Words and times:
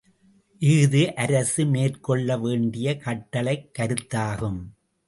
இஃது, 0.59 1.13
அரசு 1.13 1.65
மேற்கொள்ள 1.65 2.37
வேண்டிய 2.37 2.97
கட்டளைக் 2.97 3.71
கருத்தாகும். 3.79 4.61